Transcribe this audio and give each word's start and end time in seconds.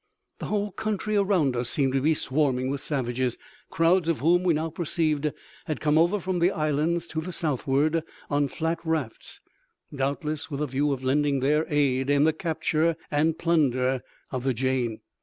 The 0.39 0.47
whole 0.47 0.71
country 0.71 1.15
around 1.15 1.55
us 1.55 1.69
seemed 1.69 1.93
to 1.93 2.01
be 2.01 2.15
swarming 2.15 2.71
with 2.71 2.81
savages, 2.81 3.37
crowds 3.69 4.07
of 4.07 4.17
whom, 4.17 4.41
we 4.41 4.55
now 4.55 4.71
perceived, 4.71 5.31
had 5.65 5.79
come 5.79 5.95
over 5.95 6.19
from 6.19 6.39
the 6.39 6.49
islands 6.49 7.05
to 7.09 7.21
the 7.21 7.31
southward 7.31 8.01
on 8.27 8.47
flat 8.47 8.79
rafts, 8.83 9.41
doubtless 9.93 10.49
with 10.49 10.59
a 10.59 10.65
view 10.65 10.91
of 10.91 11.03
lending 11.03 11.39
their 11.39 11.67
aid 11.71 12.09
in 12.09 12.23
the 12.23 12.33
capture 12.33 12.95
and 13.11 13.37
plunder 13.37 14.01
of 14.31 14.43
the 14.43 14.55
Jane. 14.55 15.01